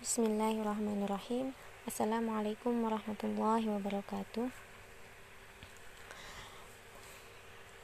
[0.00, 1.52] Bismillahirrahmanirrahim.
[1.84, 4.48] Assalamualaikum warahmatullahi wabarakatuh.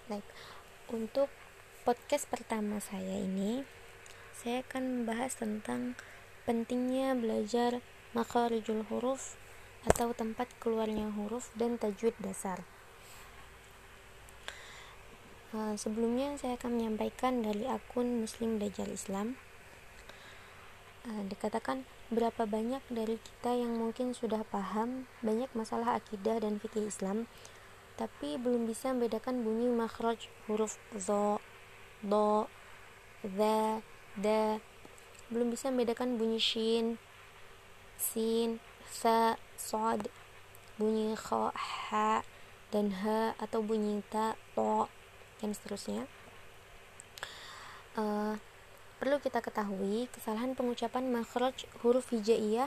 [0.09, 0.25] Baik,
[0.97, 1.29] untuk
[1.85, 3.69] podcast pertama saya ini
[4.33, 5.93] Saya akan membahas tentang
[6.49, 7.85] pentingnya belajar
[8.17, 9.37] makharijul huruf
[9.85, 12.65] atau tempat keluarnya huruf dan tajwid dasar.
[15.53, 19.37] Uh, Sebelumnya saya akan menyampaikan dari akun Muslim Belajar Islam
[21.07, 27.31] Dikatakan berapa banyak dari kita yang mungkin sudah paham banyak masalah akidah dan fikih Islam
[27.97, 31.41] tapi belum bisa membedakan bunyi makhraj huruf zo,
[32.05, 32.45] do,
[33.25, 33.81] za,
[34.21, 34.61] da
[35.33, 37.01] belum bisa membedakan bunyi shin,
[37.97, 40.13] sin, sa, sod,
[40.77, 42.23] bunyi kha, ha,
[42.71, 44.87] dan ha atau bunyi ta, to,
[45.41, 46.05] dan seterusnya.
[47.97, 48.37] Uh,
[49.07, 52.67] Perlu kita ketahui, kesalahan pengucapan makhraj huruf hijaiyah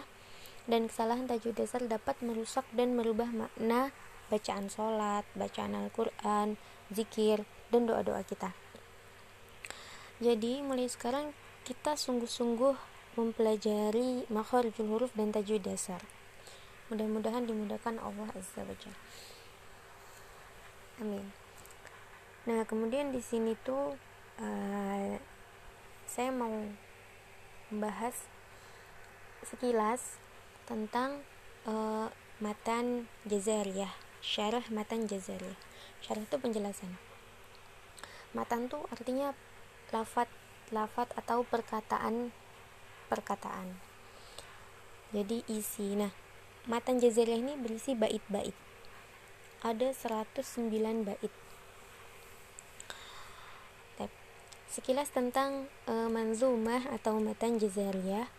[0.71, 3.91] dan kesalahan tajwid dasar dapat merusak dan merubah makna
[4.31, 6.55] bacaan sholat, bacaan Al-Quran,
[6.95, 7.43] zikir,
[7.75, 8.55] dan doa-doa kita.
[10.23, 11.35] Jadi, mulai sekarang
[11.67, 12.79] kita sungguh-sungguh
[13.19, 15.99] mempelajari makharijul huruf dan tajwid dasar.
[16.87, 18.75] Mudah-mudahan dimudahkan Allah Azza wa
[21.03, 21.35] Amin.
[22.47, 23.99] Nah, kemudian di sini tuh
[24.39, 25.19] uh,
[26.09, 26.73] saya mau
[27.69, 28.25] membahas
[29.45, 30.17] sekilas
[30.65, 31.21] tentang
[31.69, 32.09] uh,
[32.41, 35.55] matan jazariyah syarah matan jazariyah.
[36.03, 36.99] Syarah itu penjelasan.
[38.35, 39.33] Matan tuh artinya
[39.89, 40.29] lafat
[40.69, 42.31] lafat atau perkataan
[43.09, 43.79] perkataan.
[45.15, 45.97] Jadi isi.
[45.97, 46.13] Nah
[46.69, 48.55] matan jazariyah ini berisi bait-bait.
[49.59, 50.71] Ada 109
[51.03, 51.33] bait
[54.69, 58.29] Sekilas tentang e, manzumah atau matan jazariyah.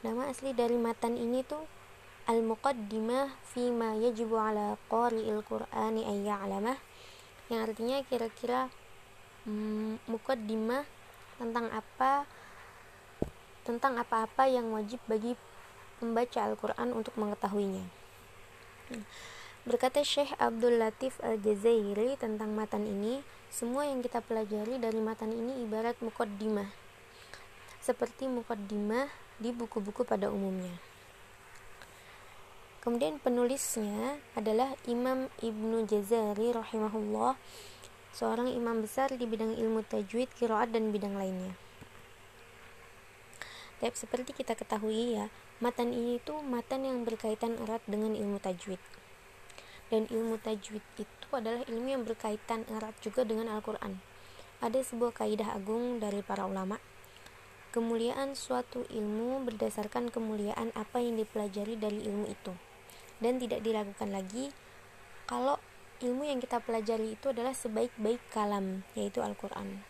[0.00, 1.60] Nama asli dari matan ini tuh
[2.24, 6.80] al-muqaddimah fi ma yajibu ala qari'il qur'ani ay ya'lamah
[7.52, 8.72] yang artinya kira-kira
[9.44, 10.88] mm, muqaddimah
[11.36, 12.24] tentang apa
[13.64, 15.36] tentang apa-apa yang wajib bagi
[16.00, 17.84] pembaca Al-Quran untuk mengetahuinya.
[19.64, 25.62] Berkata Syekh Abdul Latif Al-Jazairi tentang matan ini, semua yang kita pelajari dari matan ini
[25.62, 26.66] ibarat mukaddimah.
[27.78, 29.06] Seperti mukaddimah
[29.38, 30.74] di buku-buku pada umumnya.
[32.82, 37.38] Kemudian penulisnya adalah Imam Ibnu Jazari rahimahullah,
[38.10, 41.54] seorang imam besar di bidang ilmu tajwid, kiraat dan bidang lainnya.
[43.78, 45.30] Tapi seperti kita ketahui ya,
[45.62, 48.82] matan ini tuh matan yang berkaitan erat dengan ilmu tajwid
[49.92, 54.00] dan ilmu tajwid itu adalah ilmu yang berkaitan erat juga dengan Al-Quran.
[54.64, 56.80] Ada sebuah kaidah agung dari para ulama.
[57.74, 62.54] Kemuliaan suatu ilmu berdasarkan kemuliaan apa yang dipelajari dari ilmu itu.
[63.18, 64.54] Dan tidak diragukan lagi
[65.26, 65.58] kalau
[66.00, 69.82] ilmu yang kita pelajari itu adalah sebaik-baik kalam, yaitu Al-Quran.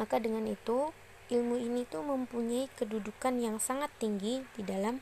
[0.00, 0.92] Maka dengan itu,
[1.28, 5.00] ilmu ini tuh mempunyai kedudukan yang sangat tinggi di dalam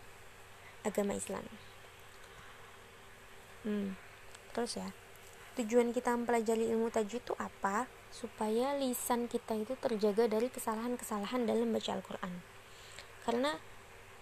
[0.84, 1.73] agama Islam
[3.64, 3.96] hmm,
[4.52, 4.88] terus ya
[5.54, 7.86] tujuan kita mempelajari ilmu tajwid itu apa?
[8.10, 12.32] Supaya lisan kita itu terjaga dari kesalahan-kesalahan dalam baca Al-Quran.
[13.22, 13.54] Karena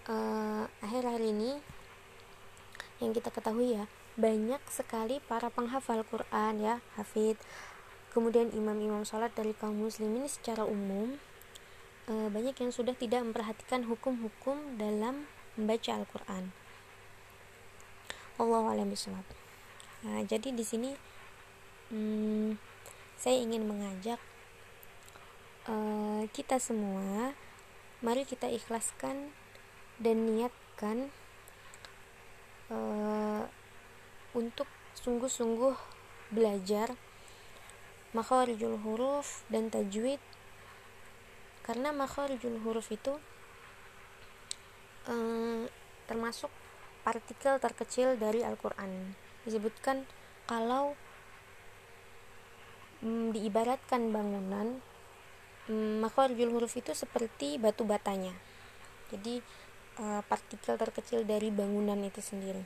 [0.09, 1.57] uh, akhir-akhir ini
[3.01, 7.37] yang kita ketahui ya banyak sekali para penghafal Quran ya hafid.
[8.13, 11.17] Kemudian imam-imam sholat dari kaum muslimin secara umum
[12.05, 15.25] uh, banyak yang sudah tidak memperhatikan hukum-hukum dalam
[15.57, 16.62] membaca Al-Quran
[18.41, 18.89] Allah alam
[20.03, 20.89] Nah, jadi di sini
[21.93, 22.57] hmm,
[23.13, 24.17] saya ingin mengajak
[25.69, 27.37] uh, kita semua,
[28.01, 29.31] mari kita ikhlaskan
[30.01, 31.13] dan niatkan
[32.73, 33.45] uh,
[34.33, 34.65] untuk
[34.97, 35.77] sungguh-sungguh
[36.33, 36.97] belajar
[38.17, 40.19] makharijul huruf dan tajwid.
[41.63, 43.13] Karena makharijul huruf itu
[45.07, 45.63] uh,
[46.09, 46.51] termasuk
[47.03, 49.13] partikel terkecil dari Al-Quran.
[49.43, 50.07] Disebutkan
[50.47, 50.95] kalau
[53.03, 54.79] mm, diibaratkan bangunan
[55.67, 58.31] mm, maka huruf itu seperti batu batanya.
[59.11, 59.43] Jadi
[59.99, 62.63] uh, partikel terkecil dari bangunan itu sendiri.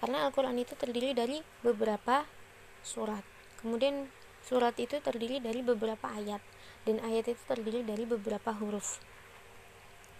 [0.00, 2.24] Karena Al-Quran itu terdiri dari beberapa
[2.80, 3.24] surat.
[3.60, 4.08] Kemudian
[4.40, 6.40] surat itu terdiri dari beberapa ayat.
[6.88, 8.96] Dan ayat itu terdiri dari beberapa huruf.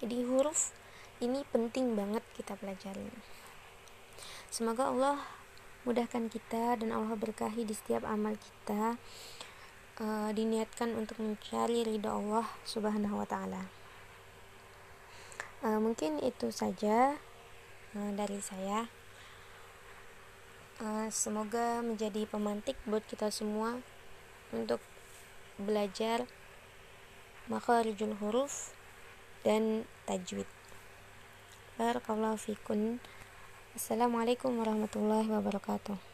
[0.05, 0.77] Jadi huruf
[1.21, 3.09] ini penting banget kita pelajari
[4.51, 5.19] semoga Allah
[5.89, 9.01] mudahkan kita dan Allah berkahi di setiap amal kita
[10.01, 13.63] uh, diniatkan untuk mencari ridha Allah subhanahu wa ta'ala.
[15.61, 17.17] Uh, mungkin itu saja
[17.97, 18.89] uh, dari saya.
[20.81, 23.85] Uh, semoga menjadi pemantik buat kita semua
[24.53, 24.81] untuk
[25.61, 26.25] belajar
[27.53, 28.73] makharijul huruf
[29.45, 30.49] dan tajwid.
[31.81, 33.01] Barakallahu fikun.
[33.73, 36.10] Assalamualaikum warahmatullahi wabarakatuh.